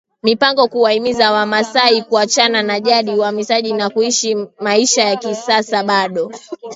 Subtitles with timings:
[0.23, 6.31] mipango kuwahimiza Wamasai kuachana na jadi ya uhamaji ili kuishi maisha ya kisasa bado